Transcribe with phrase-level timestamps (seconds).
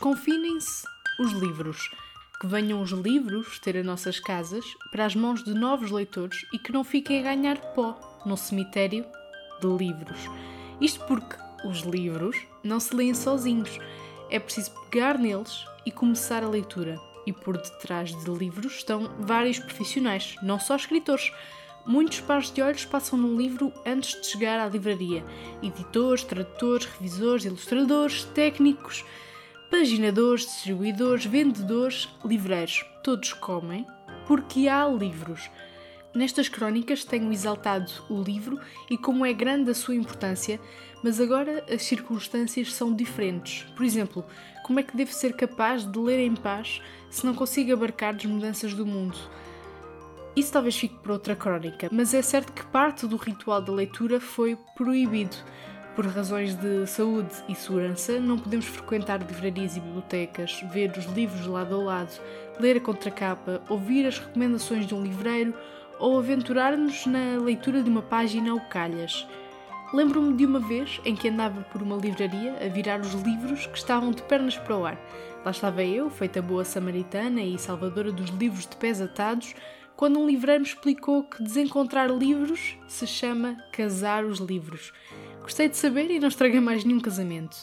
[0.00, 0.86] Desconfinem-se
[1.18, 1.90] os livros.
[2.40, 6.58] Que venham os livros ter as nossas casas para as mãos de novos leitores e
[6.58, 9.04] que não fiquem a ganhar pó no cemitério
[9.60, 10.18] de livros.
[10.80, 11.36] Isto porque
[11.66, 12.34] os livros
[12.64, 13.78] não se leem sozinhos.
[14.30, 16.98] É preciso pegar neles e começar a leitura.
[17.26, 21.30] E por detrás de livros estão vários profissionais, não só escritores.
[21.84, 25.22] Muitos pares de olhos passam no livro antes de chegar à livraria:
[25.62, 29.04] editores, tradutores, revisores, ilustradores, técnicos
[29.70, 32.84] paginadores, distribuidores, vendedores, livreiros.
[33.04, 33.86] Todos comem
[34.26, 35.48] porque há livros.
[36.12, 38.58] Nestas crónicas tenho exaltado o livro
[38.90, 40.60] e como é grande a sua importância,
[41.04, 43.62] mas agora as circunstâncias são diferentes.
[43.76, 44.24] Por exemplo,
[44.64, 48.24] como é que devo ser capaz de ler em paz se não consigo abarcar as
[48.24, 49.16] mudanças do mundo?
[50.34, 54.20] Isso talvez fique para outra crónica, mas é certo que parte do ritual da leitura
[54.20, 55.36] foi proibido
[56.00, 61.46] por razões de saúde e segurança, não podemos frequentar livrarias e bibliotecas, ver os livros
[61.46, 62.18] lado a lado,
[62.58, 65.52] ler a contracapa, ouvir as recomendações de um livreiro
[65.98, 69.28] ou aventurar-nos na leitura de uma página ou calhas.
[69.92, 73.76] Lembro-me de uma vez em que andava por uma livraria a virar os livros que
[73.76, 74.98] estavam de pernas para o ar.
[75.44, 79.54] Lá estava eu, feita boa samaritana e salvadora dos livros de pés atados,
[79.98, 84.94] quando um livreiro me explicou que desencontrar livros se chama casar os livros.
[85.50, 87.56] Gostei de saber e não estraguei mais nenhum casamento.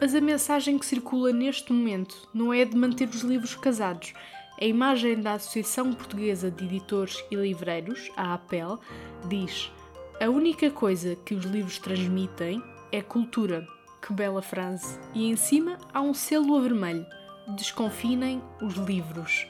[0.00, 4.14] Mas a mensagem que circula neste momento não é de manter os livros casados.
[4.58, 8.80] A imagem da Associação Portuguesa de Editores e Livreiros, a APEL,
[9.28, 9.70] diz:
[10.18, 13.68] A única coisa que os livros transmitem é cultura.
[14.00, 14.98] Que bela frase!
[15.14, 17.04] E em cima há um selo a vermelho:
[17.48, 19.46] Desconfinem os livros.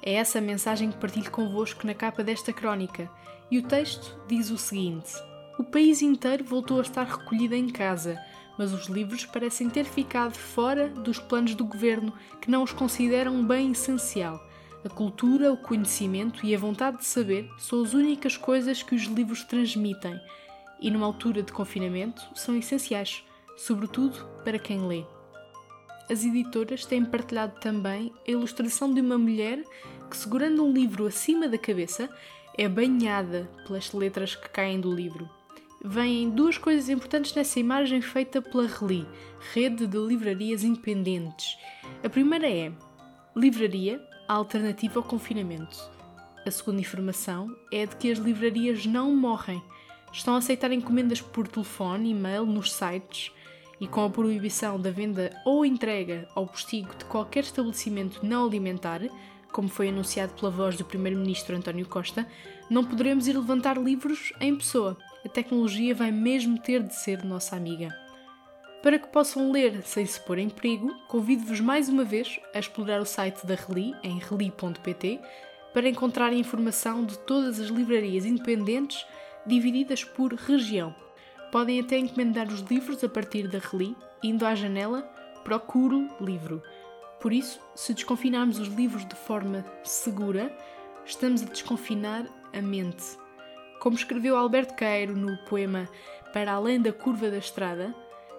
[0.00, 3.10] É essa a mensagem que partilho convosco na capa desta crónica.
[3.50, 5.12] E o texto diz o seguinte:
[5.60, 8.18] o país inteiro voltou a estar recolhido em casa,
[8.56, 13.34] mas os livros parecem ter ficado fora dos planos do governo, que não os consideram
[13.34, 14.40] um bem essencial.
[14.82, 19.02] A cultura, o conhecimento e a vontade de saber são as únicas coisas que os
[19.02, 20.18] livros transmitem
[20.80, 23.22] e, numa altura de confinamento, são essenciais,
[23.54, 25.04] sobretudo para quem lê.
[26.10, 29.62] As editoras têm partilhado também a ilustração de uma mulher
[30.08, 32.08] que, segurando um livro acima da cabeça,
[32.56, 35.28] é banhada pelas letras que caem do livro
[35.82, 39.06] vêm duas coisas importantes nessa imagem feita pela RELI,
[39.52, 41.56] Rede de Livrarias Independentes.
[42.04, 42.70] A primeira é
[43.34, 45.78] Livraria, a alternativa ao confinamento.
[46.46, 49.62] A segunda informação é de que as livrarias não morrem.
[50.12, 53.32] Estão a aceitar encomendas por telefone, e-mail, nos sites
[53.80, 59.00] e com a proibição da venda ou entrega ao postigo de qualquer estabelecimento não alimentar,
[59.52, 62.26] como foi anunciado pela voz do Primeiro-Ministro António Costa,
[62.68, 67.54] não poderemos ir levantar livros em pessoa a tecnologia vai mesmo ter de ser nossa
[67.54, 67.94] amiga.
[68.82, 73.00] Para que possam ler sem se pôr em perigo, convido-vos mais uma vez a explorar
[73.00, 75.20] o site da Reli em reli.pt
[75.74, 79.04] para encontrar informação de todas as livrarias independentes
[79.46, 80.94] divididas por região.
[81.52, 85.02] Podem até encomendar os livros a partir da Reli, indo à janela
[85.44, 86.62] Procuro Livro.
[87.20, 90.56] Por isso, se desconfinarmos os livros de forma segura,
[91.04, 93.20] estamos a desconfinar a mente
[93.80, 95.88] como escreveu Alberto Queiro no poema
[96.34, 97.94] Para Além da Curva da Estrada,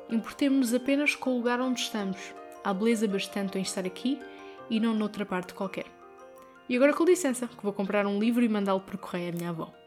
[0.08, 2.19] importemos-nos apenas com o lugar onde estamos.
[2.64, 4.19] Há beleza bastante em estar aqui
[4.69, 5.88] e não noutra parte qualquer.
[6.69, 9.50] E agora com licença, que vou comprar um livro e mandá-lo por correio à minha
[9.50, 9.81] avó.